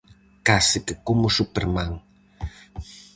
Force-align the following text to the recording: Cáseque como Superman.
Cáseque 0.47 0.93
como 1.07 1.33
Superman. 1.37 1.91